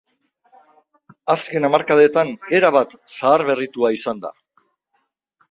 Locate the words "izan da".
3.99-4.35